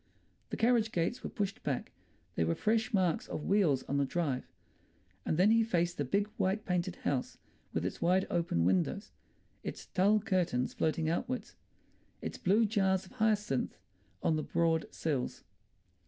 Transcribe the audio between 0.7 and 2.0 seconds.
gates were pushed back;